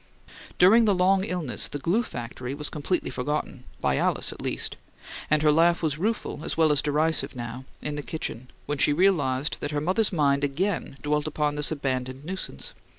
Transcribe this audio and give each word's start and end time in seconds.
During 0.57 0.85
the 0.85 0.95
long 0.95 1.23
illness 1.25 1.67
the 1.67 1.77
"glue 1.77 2.01
factory" 2.01 2.55
was 2.55 2.71
completely 2.71 3.11
forgotten, 3.11 3.65
by 3.81 3.97
Alice 3.97 4.33
at 4.33 4.41
least; 4.41 4.75
and 5.29 5.43
her 5.43 5.51
laugh 5.51 5.83
was 5.83 5.99
rueful 5.99 6.41
as 6.43 6.57
well 6.57 6.71
as 6.71 6.81
derisive 6.81 7.35
now, 7.35 7.65
in 7.83 7.97
the 7.97 8.01
kitchen, 8.01 8.49
when 8.65 8.79
she 8.79 8.93
realized 8.93 9.57
that 9.59 9.69
her 9.69 9.79
mother's 9.79 10.11
mind 10.11 10.43
again 10.43 10.97
dwelt 11.03 11.27
upon 11.27 11.53
this 11.55 11.71
abandoned 11.71 12.25
nuisance. 12.25 12.73